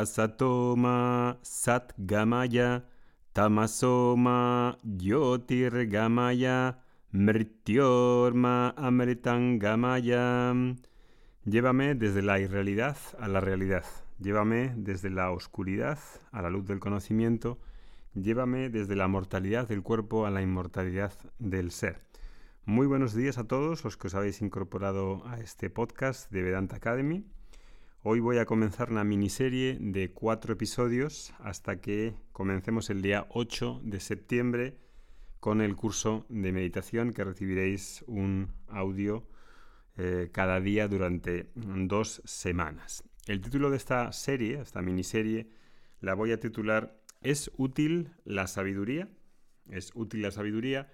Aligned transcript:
asatoma 0.00 1.38
satgamaya 1.42 2.84
tamasoma 3.32 4.78
yotirgamaya 4.84 6.78
mrityorma 7.12 8.74
amritangamaya. 8.76 10.54
Llévame 11.44 11.94
desde 11.94 12.22
la 12.22 12.38
irrealidad 12.38 12.96
a 13.18 13.26
la 13.26 13.40
realidad. 13.40 13.84
Llévame 14.20 14.72
desde 14.76 15.10
la 15.10 15.30
oscuridad 15.32 15.98
a 16.30 16.42
la 16.42 16.50
luz 16.50 16.66
del 16.66 16.78
conocimiento. 16.78 17.58
Llévame 18.14 18.68
desde 18.68 18.94
la 18.94 19.08
mortalidad 19.08 19.66
del 19.66 19.82
cuerpo 19.82 20.26
a 20.26 20.30
la 20.30 20.42
inmortalidad 20.42 21.12
del 21.38 21.70
ser. 21.70 22.00
Muy 22.64 22.86
buenos 22.86 23.14
días 23.14 23.38
a 23.38 23.48
todos 23.48 23.82
los 23.82 23.96
que 23.96 24.08
os 24.08 24.14
habéis 24.14 24.42
incorporado 24.42 25.26
a 25.26 25.40
este 25.40 25.70
podcast 25.70 26.30
de 26.30 26.42
Vedanta 26.42 26.76
Academy. 26.76 27.24
Hoy 28.04 28.20
voy 28.20 28.38
a 28.38 28.46
comenzar 28.46 28.92
una 28.92 29.02
miniserie 29.02 29.76
de 29.80 30.12
cuatro 30.12 30.52
episodios 30.52 31.34
hasta 31.40 31.80
que 31.80 32.14
comencemos 32.30 32.90
el 32.90 33.02
día 33.02 33.26
8 33.30 33.80
de 33.82 33.98
septiembre 33.98 34.78
con 35.40 35.60
el 35.60 35.74
curso 35.74 36.24
de 36.28 36.52
meditación 36.52 37.12
que 37.12 37.24
recibiréis 37.24 38.04
un 38.06 38.52
audio 38.68 39.26
eh, 39.96 40.30
cada 40.32 40.60
día 40.60 40.86
durante 40.86 41.50
dos 41.56 42.22
semanas. 42.24 43.02
El 43.26 43.40
título 43.40 43.68
de 43.68 43.78
esta 43.78 44.12
serie, 44.12 44.60
esta 44.60 44.80
miniserie, 44.80 45.50
la 46.00 46.14
voy 46.14 46.30
a 46.30 46.38
titular 46.38 47.02
¿Es 47.20 47.50
útil 47.56 48.12
la 48.24 48.46
sabiduría? 48.46 49.08
¿Es 49.70 49.90
útil 49.96 50.22
la 50.22 50.30
sabiduría? 50.30 50.88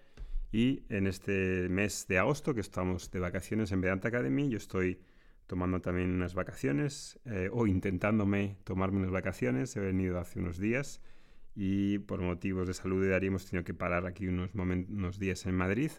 Y 0.53 0.85
en 0.89 1.07
este 1.07 1.69
mes 1.69 2.07
de 2.09 2.19
agosto, 2.19 2.55
que 2.55 2.63
estamos 2.63 3.11
de 3.11 3.21
vacaciones 3.21 3.73
en 3.73 3.83
Vedanta 3.83 4.09
Academy, 4.09 4.49
yo 4.49 4.57
estoy 4.57 5.01
tomando 5.47 5.81
también 5.81 6.11
unas 6.11 6.35
vacaciones 6.35 7.19
eh, 7.25 7.49
o 7.53 7.67
intentándome 7.67 8.57
tomarme 8.65 8.99
unas 8.99 9.11
vacaciones. 9.11 9.77
He 9.77 9.81
venido 9.81 10.19
hace 10.19 10.39
unos 10.39 10.59
días 10.59 11.01
y 11.55 11.99
por 11.99 12.21
motivos 12.21 12.67
de 12.67 12.75
salud 12.75 13.05
de 13.05 13.15
hemos 13.27 13.47
tenido 13.47 13.65
que 13.65 13.75
parar 13.75 14.07
aquí 14.07 14.27
unos, 14.27 14.51
unos 14.55 15.19
días 15.19 15.47
en 15.47 15.55
Madrid. 15.55 15.91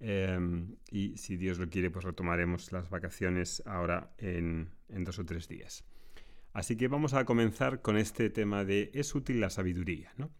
Em, 0.00 0.76
y 0.90 1.16
si 1.18 1.36
Dios 1.36 1.58
lo 1.58 1.68
quiere, 1.68 1.90
pues 1.90 2.04
retomaremos 2.04 2.72
las 2.72 2.88
vacaciones 2.88 3.62
ahora 3.66 4.12
en, 4.18 4.70
en 4.88 5.04
dos 5.04 5.18
o 5.18 5.26
tres 5.26 5.46
días. 5.48 5.84
Así 6.52 6.76
que 6.76 6.88
vamos 6.88 7.14
a 7.14 7.24
comenzar 7.24 7.82
con 7.82 7.96
este 7.96 8.30
tema 8.30 8.64
de 8.64 8.90
¿es 8.94 9.14
útil 9.14 9.40
la 9.40 9.50
sabiduría? 9.50 10.12
¿no? 10.16 10.30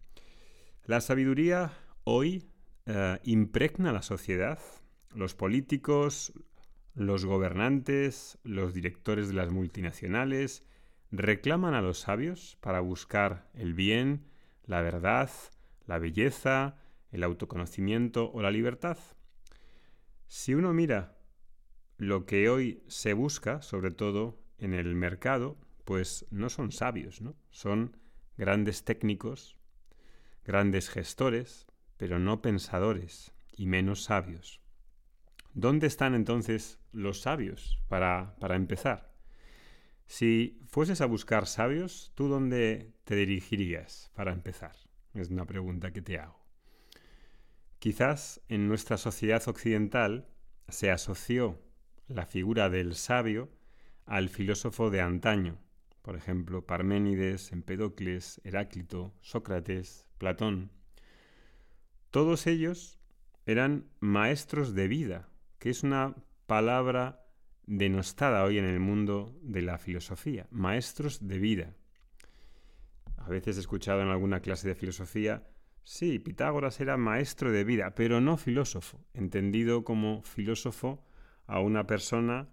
La 0.85 0.99
sabiduría 0.99 1.73
hoy 2.03 2.43
eh, 2.85 3.19
impregna 3.23 3.93
la 3.93 4.01
sociedad, 4.01 4.59
los 5.13 5.35
políticos, 5.35 6.33
los 6.93 7.25
gobernantes, 7.25 8.37
los 8.43 8.73
directores 8.73 9.29
de 9.29 9.33
las 9.33 9.51
multinacionales, 9.51 10.65
reclaman 11.11 11.73
a 11.73 11.81
los 11.81 11.99
sabios 11.99 12.57
para 12.61 12.79
buscar 12.79 13.49
el 13.53 13.73
bien, 13.73 14.25
la 14.65 14.81
verdad, 14.81 15.29
la 15.85 15.99
belleza, 15.99 16.77
el 17.11 17.23
autoconocimiento 17.23 18.31
o 18.31 18.41
la 18.41 18.51
libertad. 18.51 18.97
Si 20.27 20.53
uno 20.53 20.73
mira 20.73 21.17
lo 21.97 22.25
que 22.25 22.49
hoy 22.49 22.83
se 22.87 23.13
busca, 23.13 23.61
sobre 23.61 23.91
todo 23.91 24.39
en 24.57 24.73
el 24.73 24.95
mercado, 24.95 25.57
pues 25.83 26.25
no 26.31 26.49
son 26.49 26.71
sabios, 26.71 27.21
¿no? 27.21 27.35
Son 27.49 27.97
grandes 28.37 28.83
técnicos, 28.83 29.57
grandes 30.45 30.89
gestores, 30.89 31.67
pero 31.97 32.17
no 32.17 32.41
pensadores 32.41 33.33
y 33.55 33.67
menos 33.67 34.03
sabios. 34.03 34.61
¿Dónde 35.53 35.87
están 35.87 36.15
entonces 36.15 36.79
los 36.91 37.21
sabios 37.21 37.79
para, 37.87 38.35
para 38.39 38.55
empezar? 38.55 39.11
Si 40.05 40.59
fueses 40.67 40.99
a 41.01 41.05
buscar 41.05 41.47
sabios, 41.47 42.11
¿tú 42.15 42.27
dónde 42.27 42.93
te 43.05 43.15
dirigirías 43.15 44.11
para 44.13 44.33
empezar? 44.33 44.75
Es 45.13 45.29
una 45.29 45.45
pregunta 45.45 45.91
que 45.91 46.01
te 46.01 46.19
hago. 46.19 46.45
Quizás 47.79 48.41
en 48.47 48.67
nuestra 48.67 48.97
sociedad 48.97 49.41
occidental 49.47 50.27
se 50.67 50.91
asoció 50.91 51.61
la 52.07 52.25
figura 52.25 52.69
del 52.69 52.95
sabio 52.95 53.49
al 54.05 54.29
filósofo 54.29 54.89
de 54.89 55.01
antaño, 55.01 55.57
por 56.01 56.15
ejemplo, 56.15 56.65
Parménides, 56.65 57.51
Empedocles, 57.51 58.41
Heráclito, 58.43 59.13
Sócrates, 59.21 60.07
Platón. 60.17 60.71
Todos 62.09 62.47
ellos 62.47 62.99
eran 63.45 63.89
maestros 63.99 64.73
de 64.73 64.87
vida, 64.87 65.29
que 65.59 65.69
es 65.69 65.83
una 65.83 66.15
palabra 66.51 67.23
denostada 67.65 68.43
hoy 68.43 68.57
en 68.57 68.65
el 68.65 68.81
mundo 68.81 69.39
de 69.41 69.61
la 69.61 69.77
filosofía, 69.77 70.47
maestros 70.51 71.25
de 71.25 71.39
vida. 71.39 71.77
A 73.15 73.29
veces 73.29 73.55
he 73.55 73.61
escuchado 73.61 74.01
en 74.01 74.09
alguna 74.09 74.41
clase 74.41 74.67
de 74.67 74.75
filosofía, 74.75 75.47
sí, 75.85 76.19
Pitágoras 76.19 76.81
era 76.81 76.97
maestro 76.97 77.53
de 77.53 77.63
vida, 77.63 77.95
pero 77.95 78.19
no 78.19 78.35
filósofo, 78.35 78.99
entendido 79.13 79.85
como 79.85 80.23
filósofo 80.23 81.05
a 81.47 81.61
una 81.61 81.87
persona 81.87 82.49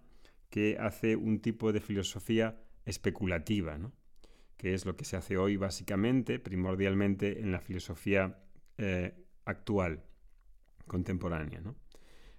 que 0.49 0.77
hace 0.79 1.17
un 1.17 1.41
tipo 1.41 1.73
de 1.73 1.81
filosofía 1.81 2.57
especulativa, 2.85 3.77
¿no? 3.77 3.91
que 4.55 4.75
es 4.75 4.85
lo 4.85 4.95
que 4.95 5.03
se 5.03 5.17
hace 5.17 5.35
hoy 5.35 5.57
básicamente, 5.57 6.39
primordialmente 6.39 7.41
en 7.41 7.51
la 7.51 7.59
filosofía 7.59 8.39
eh, 8.77 9.25
actual, 9.43 10.05
contemporánea. 10.87 11.59
¿no? 11.59 11.75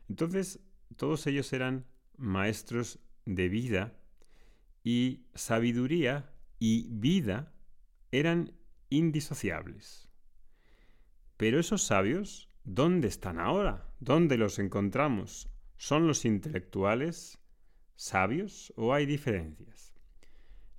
Entonces, 0.09 0.59
todos 0.97 1.27
ellos 1.27 1.53
eran 1.53 1.87
maestros 2.17 3.01
de 3.25 3.49
vida 3.49 3.97
y 4.83 5.27
sabiduría 5.35 6.33
y 6.59 6.89
vida 6.91 7.53
eran 8.11 8.53
indisociables. 8.89 10.09
Pero 11.37 11.59
esos 11.59 11.83
sabios, 11.83 12.51
¿dónde 12.65 13.09
están 13.09 13.39
ahora? 13.39 13.89
¿Dónde 14.01 14.37
los 14.37 14.59
encontramos? 14.59 15.49
¿Son 15.77 16.07
los 16.07 16.25
intelectuales 16.25 17.39
sabios 17.95 18.73
o 18.77 18.93
hay 18.93 19.07
diferencias? 19.07 19.95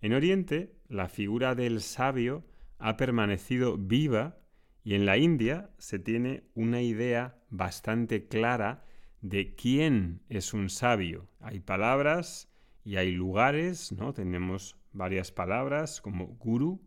En 0.02 0.14
Oriente, 0.14 0.76
la 0.88 1.10
figura 1.10 1.56
del 1.56 1.82
sabio 1.82 2.46
ha 2.78 2.98
permanecido 2.98 3.78
viva 3.78 4.40
y 4.84 4.96
en 4.96 5.06
la 5.06 5.18
India 5.18 5.72
se 5.78 6.00
tiene 6.00 6.44
una 6.56 6.82
idea 6.82 7.40
bastante 7.50 8.28
clara 8.28 8.84
de 9.22 9.56
quién 9.56 10.22
es 10.30 10.54
un 10.54 10.70
sabio. 10.70 11.28
Hay 11.40 11.60
palabras 11.60 12.50
y 12.84 12.98
hay 12.98 13.12
lugares, 13.12 13.92
¿no? 13.92 14.14
Tenemos 14.14 14.76
varias 14.92 15.32
palabras 15.32 16.02
como 16.02 16.28
guru, 16.28 16.82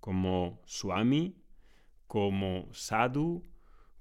como 0.00 0.60
swami, 0.64 1.36
como 2.06 2.68
sadhu, 2.72 3.42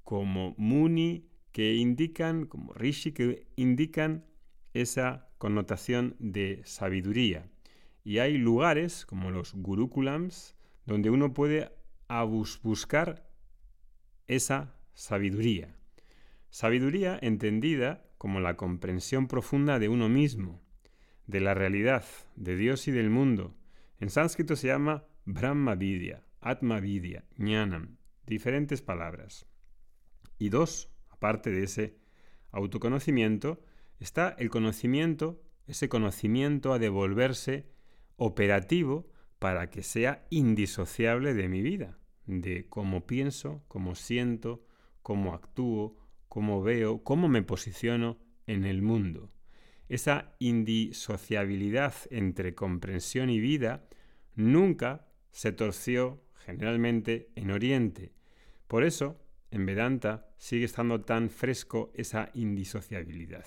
como 0.04 0.56
muni, 0.58 1.30
que 1.52 1.76
indican, 1.76 2.46
como 2.46 2.74
rishi, 2.74 3.12
que 3.12 3.48
indican 3.56 4.26
esa 4.74 5.30
connotación 5.38 6.16
de 6.20 6.62
sabiduría. 6.64 7.50
Y 8.04 8.20
hay 8.20 8.38
lugares 8.38 9.06
como 9.06 9.32
los 9.32 9.54
gurukulams 9.54 10.56
donde 10.86 11.10
uno 11.10 11.34
puede 11.34 11.72
buscar 12.64 13.30
esa 14.28 14.76
sabiduría. 14.94 15.77
Sabiduría 16.58 17.20
entendida 17.22 18.04
como 18.18 18.40
la 18.40 18.58
comprensión 18.58 19.28
profunda 19.28 19.78
de 19.78 19.90
uno 19.90 20.10
mismo, 20.10 20.60
de 21.28 21.40
la 21.40 21.54
realidad, 21.54 22.04
de 22.36 22.56
Dios 22.56 22.88
y 22.88 22.92
del 22.92 23.12
mundo. 23.12 23.56
En 24.00 24.10
sánscrito 24.10 24.56
se 24.56 24.66
llama 24.66 25.06
Brahma 25.24 25.76
Vidya, 25.76 26.26
Atma 26.42 26.80
Vidya, 26.80 27.26
Jnanam, 27.38 27.98
diferentes 28.26 28.82
palabras. 28.82 29.46
Y 30.40 30.50
dos, 30.50 30.90
aparte 31.10 31.52
de 31.52 31.62
ese 31.62 32.00
autoconocimiento, 32.50 33.62
está 34.00 34.30
el 34.40 34.50
conocimiento, 34.50 35.40
ese 35.68 35.90
conocimiento 35.90 36.74
a 36.74 36.80
devolverse 36.80 37.70
operativo 38.16 39.12
para 39.38 39.70
que 39.70 39.84
sea 39.84 40.26
indisociable 40.32 41.36
de 41.36 41.50
mi 41.50 41.62
vida, 41.62 42.00
de 42.26 42.68
cómo 42.68 43.06
pienso, 43.06 43.64
cómo 43.68 43.94
siento, 43.94 44.66
cómo 45.04 45.36
actúo, 45.36 46.07
cómo 46.30 46.62
veo, 46.62 47.04
cómo 47.04 47.28
me 47.28 47.44
posiciono 47.44 48.20
en 48.46 48.66
el 48.66 48.82
mundo. 48.82 49.32
Esa 49.90 50.36
indisociabilidad 50.40 51.94
entre 52.10 52.56
comprensión 52.56 53.30
y 53.30 53.40
vida 53.40 53.88
nunca 54.36 55.08
se 55.32 55.52
torció 55.52 56.24
generalmente 56.46 57.30
en 57.36 57.52
Oriente. 57.52 58.14
Por 58.68 58.84
eso, 58.84 59.22
en 59.52 59.66
Vedanta 59.66 60.30
sigue 60.38 60.66
estando 60.66 61.02
tan 61.02 61.30
fresco 61.30 61.92
esa 61.96 62.30
indisociabilidad. 62.34 63.46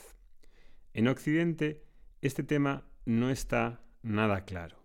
En 0.95 1.09
Occidente, 1.09 1.85
este 2.23 2.43
tema 2.43 2.87
no 3.05 3.31
está 3.31 3.83
nada 4.03 4.45
claro. 4.45 4.83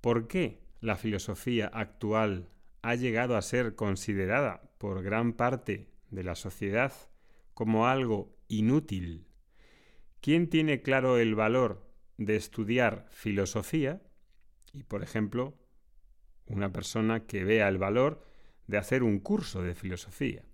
¿Por 0.00 0.28
qué 0.28 0.60
la 0.80 0.96
filosofía 0.96 1.66
actual 1.68 2.50
ha 2.82 2.94
llegado 2.94 3.36
a 3.36 3.42
ser 3.42 3.74
considerada 3.74 4.70
por 4.76 5.02
gran 5.02 5.32
parte 5.32 5.88
de 6.10 6.24
la 6.24 6.34
sociedad 6.34 6.92
como 7.54 7.86
algo 7.86 8.36
inútil? 8.48 9.26
¿Quién 10.20 10.48
tiene 10.48 10.82
claro 10.82 11.18
el 11.18 11.34
valor 11.34 11.90
de 12.18 12.36
estudiar 12.36 13.06
filosofía? 13.10 14.02
Y 14.72 14.82
por 14.82 15.02
ejemplo, 15.02 15.54
una 16.46 16.72
persona 16.72 17.26
que 17.26 17.44
vea 17.44 17.68
el 17.68 17.78
valor 17.78 18.24
de 18.66 18.78
hacer 18.78 19.02
un 19.02 19.18
curso 19.20 19.62
de 19.62 19.74
filosofía. 19.74 20.44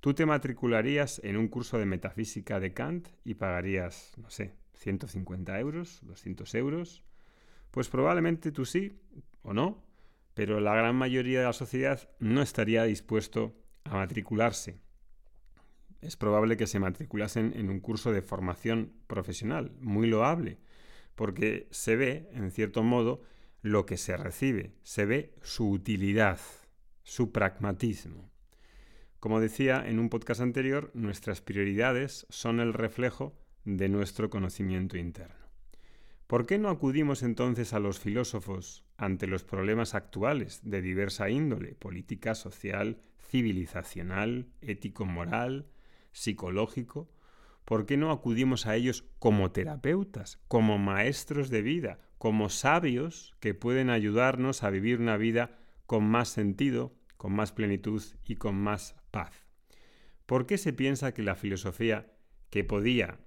Tú 0.00 0.12
te 0.12 0.26
matricularías 0.26 1.20
en 1.24 1.36
un 1.36 1.48
curso 1.48 1.78
de 1.78 1.86
metafísica 1.86 2.60
de 2.60 2.74
Kant 2.74 3.08
y 3.24 3.34
pagarías, 3.34 4.12
no 4.18 4.28
sé, 4.28 4.54
150 4.74 5.58
euros, 5.60 6.00
200 6.02 6.54
euros. 6.54 7.04
Pues 7.70 7.88
probablemente 7.88 8.52
tú 8.52 8.66
sí 8.66 9.00
o 9.42 9.54
no, 9.54 9.82
pero 10.34 10.60
la 10.60 10.74
gran 10.74 10.96
mayoría 10.96 11.40
de 11.40 11.46
la 11.46 11.52
sociedad 11.52 12.08
no 12.18 12.42
estaría 12.42 12.84
dispuesto 12.84 13.54
a 13.84 13.94
matricularse. 13.94 14.78
Es 16.04 16.16
probable 16.16 16.58
que 16.58 16.66
se 16.66 16.78
matriculasen 16.78 17.54
en 17.56 17.70
un 17.70 17.80
curso 17.80 18.12
de 18.12 18.20
formación 18.20 18.92
profesional, 19.06 19.72
muy 19.80 20.06
loable, 20.06 20.58
porque 21.14 21.66
se 21.70 21.96
ve, 21.96 22.28
en 22.32 22.50
cierto 22.50 22.82
modo, 22.82 23.22
lo 23.62 23.86
que 23.86 23.96
se 23.96 24.14
recibe, 24.18 24.74
se 24.82 25.06
ve 25.06 25.34
su 25.40 25.70
utilidad, 25.70 26.38
su 27.02 27.32
pragmatismo. 27.32 28.30
Como 29.18 29.40
decía 29.40 29.82
en 29.86 29.98
un 29.98 30.10
podcast 30.10 30.42
anterior, 30.42 30.90
nuestras 30.92 31.40
prioridades 31.40 32.26
son 32.28 32.60
el 32.60 32.74
reflejo 32.74 33.34
de 33.64 33.88
nuestro 33.88 34.28
conocimiento 34.28 34.98
interno. 34.98 35.46
¿Por 36.26 36.44
qué 36.44 36.58
no 36.58 36.68
acudimos 36.68 37.22
entonces 37.22 37.72
a 37.72 37.78
los 37.78 37.98
filósofos 37.98 38.84
ante 38.98 39.26
los 39.26 39.42
problemas 39.42 39.94
actuales 39.94 40.60
de 40.62 40.82
diversa 40.82 41.30
índole, 41.30 41.74
política, 41.74 42.34
social, 42.34 43.00
civilizacional, 43.30 44.48
ético-moral, 44.60 45.66
psicológico? 46.14 47.10
¿Por 47.66 47.84
qué 47.84 47.98
no 47.98 48.10
acudimos 48.10 48.66
a 48.66 48.76
ellos 48.76 49.04
como 49.18 49.50
terapeutas, 49.50 50.38
como 50.48 50.78
maestros 50.78 51.50
de 51.50 51.60
vida, 51.60 51.98
como 52.18 52.48
sabios 52.48 53.34
que 53.40 53.52
pueden 53.52 53.90
ayudarnos 53.90 54.62
a 54.62 54.70
vivir 54.70 55.00
una 55.00 55.18
vida 55.18 55.58
con 55.86 56.04
más 56.04 56.28
sentido, 56.28 56.94
con 57.18 57.34
más 57.34 57.52
plenitud 57.52 58.02
y 58.24 58.36
con 58.36 58.54
más 58.56 58.96
paz? 59.10 59.46
¿Por 60.24 60.46
qué 60.46 60.56
se 60.56 60.72
piensa 60.72 61.12
que 61.12 61.22
la 61.22 61.34
filosofía, 61.34 62.12
que 62.48 62.64
podía 62.64 63.18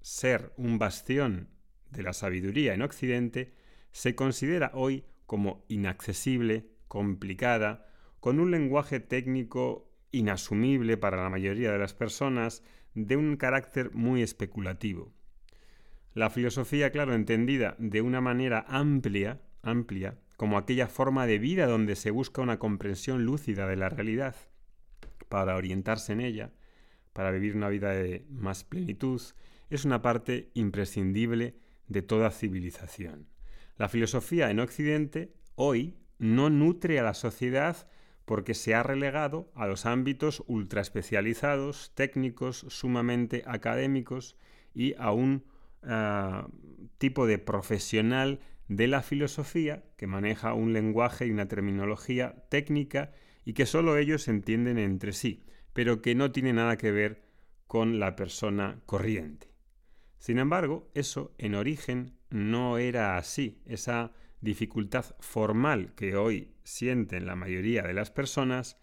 ser 0.00 0.52
un 0.56 0.78
bastión 0.78 1.48
de 1.90 2.02
la 2.02 2.12
sabiduría 2.12 2.74
en 2.74 2.82
Occidente, 2.82 3.54
se 3.90 4.14
considera 4.14 4.70
hoy 4.74 5.04
como 5.26 5.64
inaccesible, 5.68 6.70
complicada, 6.88 7.86
con 8.20 8.40
un 8.40 8.50
lenguaje 8.50 9.00
técnico 9.00 9.89
inasumible 10.12 10.96
para 10.96 11.22
la 11.22 11.30
mayoría 11.30 11.72
de 11.72 11.78
las 11.78 11.94
personas, 11.94 12.62
de 12.94 13.16
un 13.16 13.36
carácter 13.36 13.92
muy 13.94 14.22
especulativo. 14.22 15.12
La 16.14 16.30
filosofía, 16.30 16.90
claro, 16.90 17.14
entendida 17.14 17.76
de 17.78 18.02
una 18.02 18.20
manera 18.20 18.64
amplia, 18.68 19.40
amplia, 19.62 20.18
como 20.36 20.58
aquella 20.58 20.88
forma 20.88 21.26
de 21.26 21.38
vida 21.38 21.66
donde 21.66 21.94
se 21.96 22.10
busca 22.10 22.42
una 22.42 22.58
comprensión 22.58 23.24
lúcida 23.24 23.66
de 23.68 23.76
la 23.76 23.88
realidad, 23.88 24.34
para 25.28 25.54
orientarse 25.54 26.12
en 26.12 26.20
ella, 26.20 26.52
para 27.12 27.30
vivir 27.30 27.56
una 27.56 27.68
vida 27.68 27.90
de 27.90 28.26
más 28.30 28.64
plenitud, 28.64 29.20
es 29.68 29.84
una 29.84 30.02
parte 30.02 30.50
imprescindible 30.54 31.56
de 31.86 32.02
toda 32.02 32.30
civilización. 32.30 33.28
La 33.76 33.88
filosofía 33.88 34.50
en 34.50 34.60
Occidente 34.60 35.32
hoy 35.54 35.96
no 36.18 36.50
nutre 36.50 36.98
a 36.98 37.02
la 37.02 37.14
sociedad 37.14 37.88
porque 38.30 38.54
se 38.54 38.76
ha 38.76 38.84
relegado 38.84 39.50
a 39.56 39.66
los 39.66 39.86
ámbitos 39.86 40.44
ultraespecializados, 40.46 41.90
técnicos, 41.96 42.64
sumamente 42.68 43.42
académicos 43.44 44.36
y 44.72 44.94
a 44.98 45.10
un 45.10 45.42
ah, 45.82 46.46
tipo 46.98 47.26
de 47.26 47.38
profesional 47.38 48.38
de 48.68 48.86
la 48.86 49.02
filosofía 49.02 49.82
que 49.96 50.06
maneja 50.06 50.54
un 50.54 50.72
lenguaje 50.72 51.26
y 51.26 51.32
una 51.32 51.48
terminología 51.48 52.44
técnica 52.50 53.10
y 53.44 53.54
que 53.54 53.66
solo 53.66 53.96
ellos 53.96 54.28
entienden 54.28 54.78
entre 54.78 55.12
sí, 55.12 55.42
pero 55.72 56.00
que 56.00 56.14
no 56.14 56.30
tiene 56.30 56.52
nada 56.52 56.78
que 56.78 56.92
ver 56.92 57.24
con 57.66 57.98
la 57.98 58.14
persona 58.14 58.78
corriente. 58.86 59.48
Sin 60.20 60.38
embargo, 60.38 60.88
eso 60.94 61.34
en 61.36 61.56
origen 61.56 62.16
no 62.30 62.78
era 62.78 63.16
así. 63.16 63.60
Esa 63.66 64.12
dificultad 64.40 65.04
formal 65.20 65.94
que 65.94 66.16
hoy 66.16 66.54
sienten 66.64 67.26
la 67.26 67.36
mayoría 67.36 67.82
de 67.82 67.94
las 67.94 68.10
personas 68.10 68.78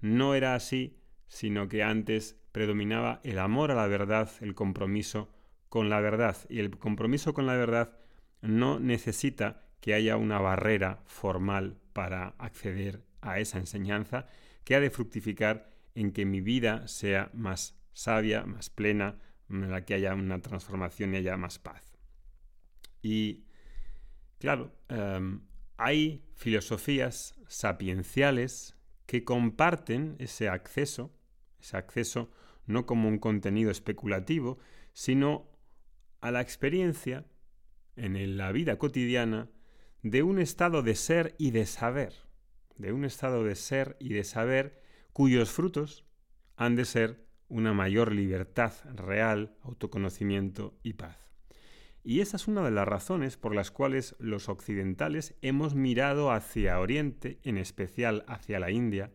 no 0.00 0.34
era 0.34 0.54
así, 0.54 0.98
sino 1.28 1.68
que 1.68 1.82
antes 1.82 2.36
predominaba 2.52 3.20
el 3.24 3.38
amor 3.38 3.70
a 3.70 3.74
la 3.74 3.86
verdad, 3.86 4.30
el 4.40 4.54
compromiso 4.54 5.32
con 5.68 5.88
la 5.88 6.00
verdad. 6.00 6.36
Y 6.48 6.58
el 6.58 6.76
compromiso 6.76 7.32
con 7.32 7.46
la 7.46 7.56
verdad 7.56 7.96
no 8.40 8.78
necesita 8.80 9.62
que 9.80 9.94
haya 9.94 10.16
una 10.16 10.38
barrera 10.38 11.02
formal 11.06 11.78
para 11.92 12.28
acceder 12.38 13.04
a 13.20 13.38
esa 13.38 13.58
enseñanza 13.58 14.26
que 14.64 14.74
ha 14.74 14.80
de 14.80 14.90
fructificar 14.90 15.70
en 15.94 16.12
que 16.12 16.24
mi 16.24 16.40
vida 16.40 16.86
sea 16.88 17.30
más 17.32 17.78
sabia, 17.92 18.44
más 18.44 18.70
plena, 18.70 19.18
en 19.48 19.70
la 19.70 19.84
que 19.84 19.94
haya 19.94 20.14
una 20.14 20.40
transformación 20.40 21.14
y 21.14 21.18
haya 21.18 21.36
más 21.36 21.58
paz. 21.58 21.82
Y 23.02 23.44
claro, 24.42 24.72
em, 24.88 25.40
hay 25.76 26.24
filosofías 26.34 27.36
sapienciales 27.46 28.76
que 29.06 29.22
comparten 29.22 30.16
ese 30.18 30.48
acceso, 30.48 31.16
ese 31.60 31.76
acceso 31.76 32.28
no 32.66 32.84
como 32.84 33.08
un 33.08 33.20
contenido 33.20 33.70
especulativo, 33.70 34.58
sino 34.94 35.48
a 36.20 36.32
la 36.32 36.40
experiencia 36.40 37.24
en 37.94 38.36
la 38.36 38.50
vida 38.50 38.78
cotidiana 38.78 39.48
de 40.02 40.24
un 40.24 40.40
estado 40.40 40.82
de 40.82 40.96
ser 40.96 41.36
y 41.38 41.52
de 41.52 41.64
saber, 41.64 42.12
de 42.76 42.92
un 42.92 43.04
estado 43.04 43.44
de 43.44 43.54
ser 43.54 43.96
y 44.00 44.12
de 44.12 44.24
saber 44.24 44.82
cuyos 45.12 45.52
frutos 45.52 46.04
han 46.56 46.74
de 46.74 46.84
ser 46.84 47.28
una 47.48 47.74
mayor 47.74 48.10
libertad 48.10 48.72
real, 48.96 49.56
autoconocimiento 49.62 50.76
y 50.82 50.94
paz. 50.94 51.21
Y 52.04 52.20
esa 52.20 52.36
es 52.36 52.48
una 52.48 52.64
de 52.64 52.72
las 52.72 52.88
razones 52.88 53.36
por 53.36 53.54
las 53.54 53.70
cuales 53.70 54.16
los 54.18 54.48
occidentales 54.48 55.34
hemos 55.40 55.74
mirado 55.74 56.32
hacia 56.32 56.80
Oriente, 56.80 57.38
en 57.44 57.58
especial 57.58 58.24
hacia 58.26 58.58
la 58.58 58.70
India, 58.70 59.12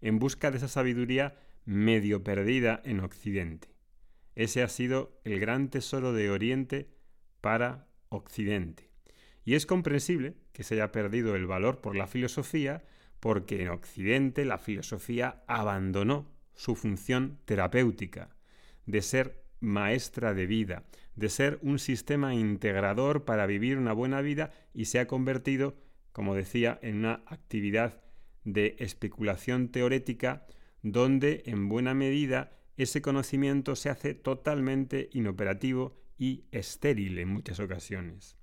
en 0.00 0.18
busca 0.18 0.50
de 0.50 0.56
esa 0.56 0.68
sabiduría 0.68 1.36
medio 1.64 2.24
perdida 2.24 2.80
en 2.84 3.00
Occidente. 3.00 3.68
Ese 4.34 4.62
ha 4.62 4.68
sido 4.68 5.20
el 5.24 5.40
gran 5.40 5.68
tesoro 5.68 6.12
de 6.14 6.30
Oriente 6.30 6.88
para 7.40 7.86
Occidente. 8.08 8.90
Y 9.44 9.54
es 9.54 9.66
comprensible 9.66 10.34
que 10.52 10.62
se 10.62 10.74
haya 10.74 10.92
perdido 10.92 11.36
el 11.36 11.46
valor 11.46 11.80
por 11.80 11.96
la 11.96 12.06
filosofía 12.06 12.84
porque 13.20 13.62
en 13.62 13.68
Occidente 13.68 14.44
la 14.44 14.58
filosofía 14.58 15.44
abandonó 15.46 16.32
su 16.54 16.74
función 16.76 17.38
terapéutica, 17.44 18.30
de 18.86 19.02
ser 19.02 19.44
maestra 19.60 20.34
de 20.34 20.46
vida, 20.46 20.84
de 21.16 21.28
ser 21.28 21.58
un 21.62 21.78
sistema 21.78 22.34
integrador 22.34 23.24
para 23.24 23.46
vivir 23.46 23.78
una 23.78 23.92
buena 23.92 24.20
vida 24.20 24.52
y 24.74 24.86
se 24.86 24.98
ha 24.98 25.06
convertido, 25.06 25.76
como 26.12 26.34
decía, 26.34 26.78
en 26.82 26.98
una 26.98 27.22
actividad 27.26 28.00
de 28.44 28.76
especulación 28.78 29.68
teorética 29.68 30.46
donde 30.82 31.42
en 31.46 31.68
buena 31.68 31.94
medida 31.94 32.50
ese 32.76 33.02
conocimiento 33.02 33.76
se 33.76 33.90
hace 33.90 34.14
totalmente 34.14 35.10
inoperativo 35.12 35.94
y 36.18 36.44
estéril 36.50 37.18
en 37.18 37.28
muchas 37.28 37.60
ocasiones. 37.60 38.36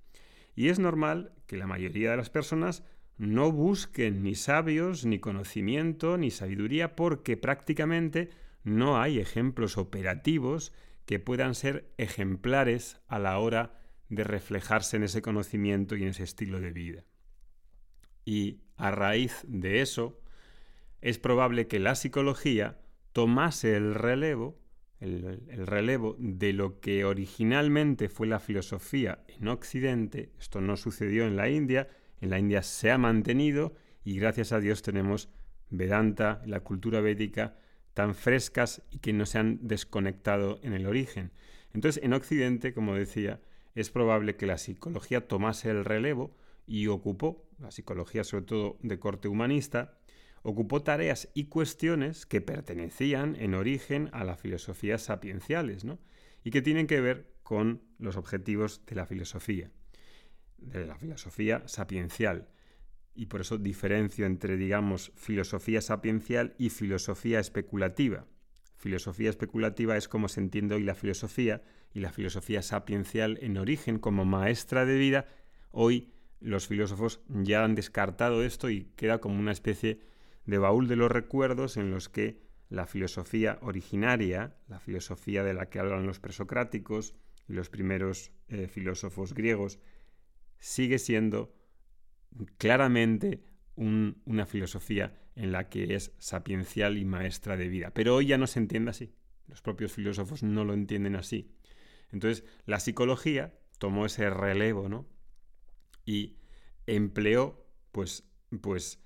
Y 0.56 0.70
es 0.70 0.80
normal 0.80 1.34
que 1.48 1.58
la 1.58 1.68
mayoría 1.68 2.12
de 2.12 2.18
las 2.18 2.30
personas 2.30 2.84
no 3.18 3.52
busquen 3.52 4.24
ni 4.24 4.36
sabios, 4.36 5.06
ni 5.06 5.20
conocimiento, 5.20 6.18
ni 6.18 6.32
sabiduría, 6.32 6.96
porque 6.96 7.38
prácticamente 7.38 8.30
no 8.64 9.00
hay 9.00 9.20
ejemplos 9.20 9.78
operativos 9.78 10.74
que 11.10 11.20
puedan 11.20 11.56
ser 11.56 11.92
ejemplares 11.98 13.02
a 13.08 13.18
la 13.18 13.40
hora 13.40 13.82
de 14.10 14.24
reflejarse 14.24 14.96
en 14.96 15.02
ese 15.02 15.24
conocimiento 15.24 15.96
y 15.96 16.04
en 16.04 16.10
ese 16.10 16.22
estilo 16.22 16.62
de 16.62 16.72
vida. 16.72 17.04
Y 18.26 18.60
a 18.76 18.92
raíz 18.92 19.44
de 19.48 19.82
eso, 19.82 20.22
es 21.02 21.18
probable 21.18 21.66
que 21.66 21.80
la 21.80 21.96
psicología 21.96 22.80
tomase 23.12 23.76
el 23.76 23.96
relevo, 23.96 24.60
el, 25.00 25.42
el, 25.48 25.66
relevo 25.66 26.16
de 26.20 26.54
lo 26.54 26.80
que 26.80 27.06
originalmente 27.06 28.08
fue 28.08 28.28
la 28.28 28.40
filosofía 28.40 29.24
en 29.30 29.48
Occidente, 29.48 30.32
esto 30.38 30.62
no 30.62 30.78
sucedió 30.78 31.26
en 31.26 31.36
la 31.36 31.50
India, 31.50 31.90
en 32.22 32.30
la 32.30 32.38
India 32.38 32.62
se 32.62 32.92
ha 32.92 33.00
mantenido 33.00 33.74
y 34.04 34.20
gracias 34.20 34.52
a 34.52 34.60
Dios 34.60 34.84
tenemos 34.84 35.28
Vedanta, 35.72 36.44
la 36.46 36.60
cultura 36.60 37.02
védica, 37.02 37.58
tan 37.94 38.16
frescas 38.16 38.82
y 38.92 39.00
que 39.00 39.14
no 39.14 39.26
se 39.26 39.40
han 39.40 39.60
desconectado 39.68 40.60
en 40.64 40.74
el 40.74 40.86
origen. 40.86 41.32
Entonces, 41.74 42.04
en 42.04 42.14
Occidente, 42.14 42.74
como 42.74 42.96
decía, 42.96 43.42
es 43.76 43.90
probable 43.90 44.36
que 44.36 44.46
la 44.46 44.58
psicología 44.58 45.28
tomase 45.28 45.70
el 45.70 45.86
relevo 45.86 46.36
y 46.66 46.88
ocupó, 46.88 47.48
la 47.60 47.72
psicología 47.72 48.24
sobre 48.24 48.46
todo 48.46 48.78
de 48.82 49.00
corte 49.00 49.28
humanista, 49.28 49.98
ocupó 50.42 50.82
tareas 50.82 51.30
y 51.34 51.46
cuestiones 51.46 52.26
que 52.26 52.42
pertenecían 52.42 53.36
en 53.36 53.54
origen 53.54 54.10
a 54.14 54.24
las 54.24 54.40
filosofías 54.40 55.04
sapienciales, 55.04 55.84
¿no? 55.84 56.00
y 56.44 56.52
que 56.52 56.62
tienen 56.62 56.88
que 56.88 57.02
ver 57.02 57.28
con 57.44 57.82
los 57.98 58.16
objetivos 58.16 58.86
de 58.86 58.96
la 58.96 59.06
filosofía. 59.06 59.72
de 60.58 60.86
la 60.86 60.98
filosofía 60.98 61.64
sapiencial. 61.68 62.50
Y 63.20 63.26
por 63.26 63.42
eso 63.42 63.58
diferencio 63.58 64.26
entre, 64.26 64.56
digamos, 64.56 65.12
filosofía 65.14 65.82
sapiencial 65.82 66.56
y 66.58 66.70
filosofía 66.70 67.42
especulativa. 67.42 68.26
Filosofía 68.78 69.30
especulativa 69.30 69.98
es 69.98 70.08
como 70.08 70.30
se 70.30 70.40
entiende 70.40 70.76
hoy 70.76 70.84
la 70.84 70.96
filosofía 70.96 71.62
y 71.94 72.00
la 72.00 72.14
filosofía 72.14 72.62
sapiencial 72.62 73.38
en 73.42 73.58
origen 73.58 74.00
como 74.00 74.24
maestra 74.24 74.86
de 74.86 74.98
vida. 74.98 75.28
Hoy 75.72 76.14
los 76.40 76.68
filósofos 76.68 77.20
ya 77.28 77.66
han 77.66 77.76
descartado 77.76 78.42
esto 78.42 78.70
y 78.70 78.86
queda 78.96 79.20
como 79.20 79.38
una 79.38 79.52
especie 79.52 80.00
de 80.46 80.58
baúl 80.58 80.88
de 80.88 80.96
los 80.96 81.12
recuerdos 81.12 81.76
en 81.76 81.92
los 81.92 82.08
que 82.08 82.40
la 82.70 82.86
filosofía 82.86 83.60
originaria, 83.62 84.56
la 84.70 84.80
filosofía 84.80 85.44
de 85.44 85.54
la 85.54 85.70
que 85.70 85.80
hablan 85.80 86.08
los 86.08 86.22
presocráticos 86.22 87.16
y 87.50 87.52
los 87.52 87.70
primeros 87.70 88.32
eh, 88.48 88.70
filósofos 88.70 89.34
griegos, 89.34 89.78
sigue 90.60 91.00
siendo 91.00 91.59
claramente 92.58 93.44
una 93.76 94.46
filosofía 94.46 95.14
en 95.36 95.52
la 95.52 95.70
que 95.70 95.96
es 95.96 96.14
sapiencial 96.18 96.98
y 96.98 97.06
maestra 97.06 97.56
de 97.56 97.70
vida. 97.70 97.92
Pero 97.94 98.16
hoy 98.16 98.28
ya 98.28 98.38
no 98.38 98.46
se 98.46 98.60
entiende 98.60 98.92
así. 98.92 99.14
Los 99.48 99.62
propios 99.62 99.94
filósofos 99.94 100.44
no 100.44 100.66
lo 100.66 100.74
entienden 100.74 101.16
así. 101.16 101.56
Entonces, 102.12 102.44
la 102.66 102.80
psicología 102.80 103.58
tomó 103.78 104.06
ese 104.06 104.30
relevo, 104.30 104.90
¿no? 104.90 105.08
Y 106.06 106.38
empleó, 106.86 107.66
pues, 107.92 108.30
pues, 108.62 109.00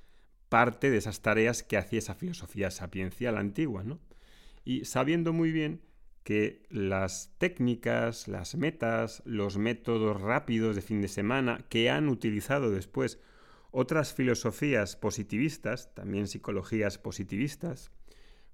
parte 0.49 0.89
de 0.89 0.97
esas 0.97 1.21
tareas 1.21 1.63
que 1.63 1.77
hacía 1.77 1.99
esa 1.99 2.15
filosofía 2.15 2.71
sapiencial 2.71 3.37
antigua, 3.37 3.83
¿no? 3.83 3.99
Y 4.65 4.85
sabiendo 4.85 5.33
muy 5.33 5.51
bien 5.51 5.81
que 6.23 6.63
las 6.69 7.33
técnicas, 7.37 8.27
las 8.27 8.55
metas, 8.55 9.21
los 9.25 9.57
métodos 9.57 10.21
rápidos 10.21 10.75
de 10.75 10.81
fin 10.81 11.01
de 11.01 11.07
semana 11.07 11.65
que 11.69 11.89
han 11.89 12.07
utilizado 12.09 12.71
después 12.71 13.19
otras 13.71 14.13
filosofías 14.13 14.95
positivistas, 14.95 15.93
también 15.95 16.27
psicologías 16.27 16.97
positivistas, 16.97 17.91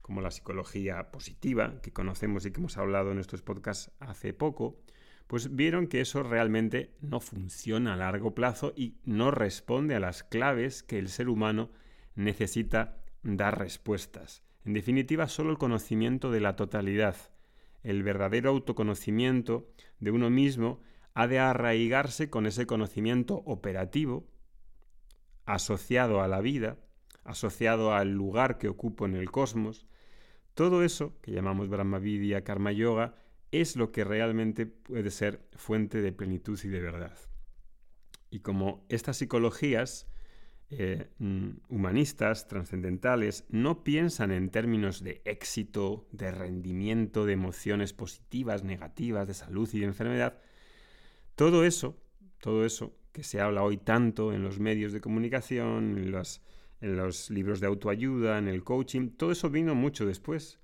como 0.01 0.21
la 0.21 0.31
psicología 0.31 1.11
positiva, 1.11 1.81
que 1.83 1.93
conocemos 1.93 2.45
y 2.45 2.51
que 2.51 2.59
hemos 2.59 2.77
hablado 2.77 3.11
en 3.11 3.19
estos 3.19 3.41
podcasts 3.41 3.91
hace 3.99 4.33
poco, 4.33 4.79
pues 5.27 5.55
vieron 5.55 5.85
que 5.85 6.01
eso 6.01 6.23
realmente 6.23 6.95
no 7.01 7.19
funciona 7.19 7.93
a 7.93 7.97
largo 7.97 8.33
plazo 8.33 8.73
y 8.75 8.95
no 9.03 9.29
responde 9.29 9.93
a 9.93 9.99
las 9.99 10.23
claves 10.23 10.81
que 10.81 10.97
el 10.97 11.09
ser 11.09 11.29
humano 11.29 11.69
necesita 12.15 12.97
dar 13.21 13.59
respuestas. 13.59 14.41
En 14.65 14.73
definitiva, 14.73 15.27
solo 15.27 15.51
el 15.51 15.59
conocimiento 15.59 16.31
de 16.31 16.39
la 16.39 16.55
totalidad, 16.55 17.15
el 17.83 18.03
verdadero 18.03 18.49
autoconocimiento 18.49 19.69
de 19.99 20.11
uno 20.11 20.29
mismo 20.29 20.81
ha 21.13 21.27
de 21.27 21.39
arraigarse 21.39 22.29
con 22.29 22.45
ese 22.45 22.65
conocimiento 22.65 23.41
operativo, 23.45 24.27
asociado 25.45 26.21
a 26.21 26.27
la 26.27 26.41
vida, 26.41 26.77
asociado 27.23 27.93
al 27.93 28.13
lugar 28.13 28.57
que 28.57 28.69
ocupo 28.69 29.05
en 29.05 29.15
el 29.15 29.31
cosmos, 29.31 29.87
todo 30.53 30.83
eso, 30.83 31.17
que 31.21 31.31
llamamos 31.31 31.69
Brahmavidya, 31.69 32.43
Karma 32.43 32.71
Yoga, 32.71 33.15
es 33.51 33.75
lo 33.75 33.91
que 33.91 34.03
realmente 34.03 34.65
puede 34.65 35.09
ser 35.11 35.47
fuente 35.53 36.01
de 36.01 36.11
plenitud 36.11 36.59
y 36.63 36.67
de 36.67 36.81
verdad. 36.81 37.17
Y 38.29 38.41
como 38.41 38.85
estas 38.89 39.17
psicologías 39.17 40.07
eh, 40.71 41.07
mm, 41.17 41.49
humanistas, 41.69 42.47
trascendentales, 42.47 43.43
no 43.49 43.83
piensan 43.83 44.29
en 44.31 44.51
términos 44.51 45.03
de 45.03 45.21
éxito, 45.25 46.07
de 46.11 46.29
rendimiento, 46.31 47.25
de 47.25 47.33
emociones 47.33 47.91
positivas, 47.93 48.63
negativas, 48.63 49.27
de 49.27 49.33
salud 49.33 49.67
y 49.73 49.79
de 49.79 49.85
enfermedad, 49.87 50.37
todo 51.33 51.63
eso, 51.65 51.97
todo 52.39 52.65
eso 52.65 52.95
que 53.11 53.23
se 53.23 53.41
habla 53.41 53.63
hoy 53.63 53.77
tanto 53.77 54.31
en 54.31 54.43
los 54.43 54.59
medios 54.59 54.93
de 54.93 55.01
comunicación, 55.01 55.97
en 55.97 56.11
los, 56.11 57.29
libros 57.31 57.59
de 57.61 57.67
autoayuda, 57.67 58.37
en 58.37 58.47
el 58.47 58.63
coaching, 58.63 59.09
todo 59.09 59.31
eso 59.31 59.49
vino 59.49 59.73
mucho 59.73 60.05
después, 60.05 60.59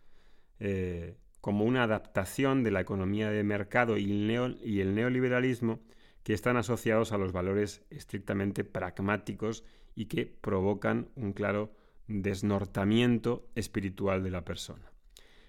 eh, 0.60 1.18
como 1.42 1.66
una 1.66 1.84
adaptación 1.84 2.64
de 2.64 2.70
la 2.72 2.82
economía 2.82 3.32
de 3.32 3.44
mercado 3.44 3.98
y 3.98 4.12
el 4.12 4.96
neoliberalismo 4.96 5.80
que 6.22 6.34
están 6.34 6.58
asociados 6.58 7.12
a 7.12 7.18
los 7.18 7.32
valores 7.32 7.84
estrictamente 7.90 8.64
pragmáticos 8.64 9.64
y 9.96 10.06
que 10.06 10.26
provocan 10.26 11.10
un 11.16 11.34
claro 11.34 11.74
desnortamiento 12.08 13.50
espiritual 13.56 14.24
de 14.24 14.32
la 14.32 14.46
persona. 14.46 14.92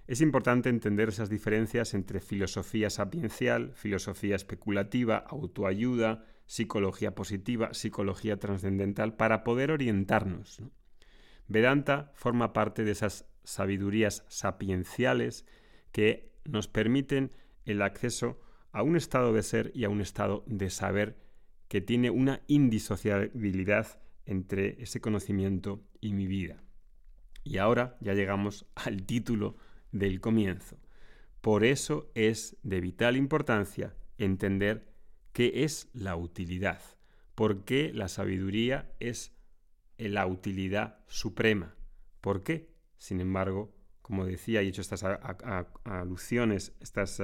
Es 0.06 0.20
importante 0.20 0.68
entender 0.68 1.08
esas 1.08 1.28
diferencias 1.28 1.92
entre 1.92 2.20
filosofía 2.20 2.90
sapiencial, 2.90 3.72
filosofía 3.74 4.36
especulativa, 4.36 5.16
autoayuda, 5.16 6.24
psicología 6.46 7.14
positiva, 7.16 7.74
psicología 7.74 8.38
trascendental, 8.38 9.16
para 9.16 9.42
poder 9.42 9.72
orientarnos. 9.72 10.62
Vedanta 11.48 12.12
forma 12.14 12.52
parte 12.52 12.84
de 12.84 12.92
esas 12.92 13.28
sabidurías 13.42 14.24
sapienciales 14.28 15.44
que 15.90 16.32
nos 16.44 16.68
permiten 16.68 17.32
el 17.64 17.82
acceso 17.82 18.40
a 18.70 18.82
un 18.82 18.96
estado 18.96 19.32
de 19.32 19.42
ser 19.42 19.72
y 19.74 19.84
a 19.84 19.88
un 19.88 20.00
estado 20.00 20.44
de 20.46 20.70
saber 20.70 21.16
que 21.66 21.80
tiene 21.80 22.10
una 22.10 22.42
indisociabilidad 22.46 23.98
entre 24.26 24.82
ese 24.82 25.00
conocimiento 25.00 25.82
y 26.00 26.12
mi 26.12 26.26
vida. 26.26 26.62
Y 27.44 27.58
ahora 27.58 27.96
ya 28.00 28.14
llegamos 28.14 28.66
al 28.74 29.04
título 29.04 29.56
del 29.92 30.20
comienzo. 30.20 30.76
Por 31.40 31.64
eso 31.64 32.10
es 32.14 32.56
de 32.62 32.80
vital 32.80 33.16
importancia 33.16 33.94
entender 34.18 34.92
qué 35.32 35.64
es 35.64 35.88
la 35.92 36.16
utilidad, 36.16 36.80
por 37.34 37.64
qué 37.64 37.92
la 37.94 38.08
sabiduría 38.08 38.90
es 38.98 39.36
la 39.98 40.26
utilidad 40.26 40.98
suprema. 41.06 41.76
¿Por 42.20 42.42
qué? 42.42 42.74
Sin 42.98 43.20
embargo, 43.20 43.74
como 44.02 44.24
decía, 44.24 44.62
y 44.62 44.66
he 44.66 44.68
hecho 44.68 44.80
estas 44.80 45.04
alusiones, 45.84 46.74
estas 46.80 47.18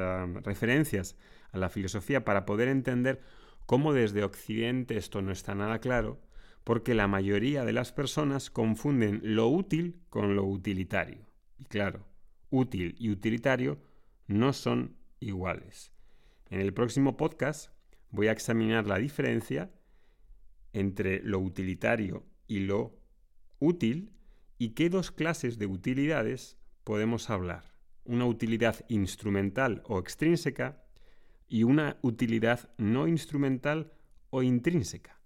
referencias 0.44 1.16
a 1.52 1.58
la 1.58 1.68
filosofía 1.68 2.24
para 2.24 2.44
poder 2.44 2.68
entender 2.68 3.22
cómo 3.66 3.92
desde 3.92 4.24
Occidente 4.24 4.96
esto 4.96 5.22
no 5.22 5.32
está 5.32 5.54
nada 5.54 5.80
claro, 5.80 6.20
porque 6.64 6.94
la 6.94 7.08
mayoría 7.08 7.64
de 7.64 7.72
las 7.72 7.92
personas 7.92 8.50
confunden 8.50 9.20
lo 9.22 9.48
útil 9.48 10.00
con 10.10 10.36
lo 10.36 10.44
utilitario. 10.44 11.26
Y 11.58 11.64
claro, 11.64 12.06
útil 12.50 12.94
y 12.98 13.10
utilitario 13.10 13.78
no 14.26 14.52
son 14.52 14.96
iguales. 15.20 15.92
En 16.50 16.60
el 16.60 16.72
próximo 16.72 17.16
podcast 17.16 17.72
voy 18.10 18.28
a 18.28 18.32
examinar 18.32 18.86
la 18.86 18.98
diferencia 18.98 19.70
entre 20.72 21.20
lo 21.22 21.38
utilitario 21.38 22.24
y 22.46 22.60
lo 22.60 22.98
útil 23.58 24.12
y 24.58 24.70
qué 24.70 24.90
dos 24.90 25.10
clases 25.10 25.58
de 25.58 25.66
utilidades 25.66 26.58
podemos 26.84 27.30
hablar. 27.30 27.74
Una 28.04 28.26
utilidad 28.26 28.84
instrumental 28.88 29.82
o 29.86 29.98
extrínseca 29.98 30.82
y 31.48 31.64
una 31.64 31.98
utilidad 32.02 32.70
no 32.78 33.08
instrumental 33.08 33.92
o 34.30 34.42
intrínseca. 34.42 35.21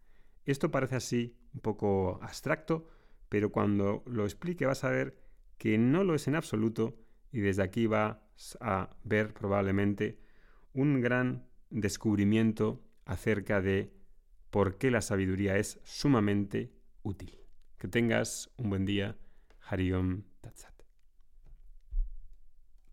Esto 0.46 0.70
parece 0.70 0.96
así 0.96 1.36
un 1.52 1.60
poco 1.60 2.18
abstracto, 2.22 2.88
pero 3.28 3.50
cuando 3.50 4.02
lo 4.06 4.24
explique 4.24 4.64
vas 4.64 4.84
a 4.84 4.90
ver 4.90 5.18
que 5.58 5.76
no 5.76 6.04
lo 6.04 6.14
es 6.14 6.28
en 6.28 6.36
absoluto 6.36 6.96
y 7.32 7.40
desde 7.40 7.62
aquí 7.62 7.86
vas 7.86 8.18
a 8.60 8.96
ver 9.02 9.34
probablemente 9.34 10.20
un 10.72 11.00
gran 11.00 11.46
descubrimiento 11.70 12.84
acerca 13.04 13.60
de 13.60 13.92
por 14.50 14.78
qué 14.78 14.90
la 14.90 15.00
sabiduría 15.00 15.56
es 15.58 15.80
sumamente 15.82 16.72
útil. 17.02 17.38
Que 17.78 17.88
tengas 17.88 18.52
un 18.56 18.70
buen 18.70 18.84
día. 18.84 19.16
Hariom 19.68 20.22